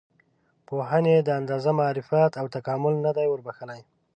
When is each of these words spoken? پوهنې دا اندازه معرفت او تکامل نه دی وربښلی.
پوهنې 0.67 1.15
دا 1.27 1.33
اندازه 1.41 1.71
معرفت 1.79 2.31
او 2.39 2.45
تکامل 2.55 2.95
نه 3.05 3.11
دی 3.17 3.25
وربښلی. 3.29 3.81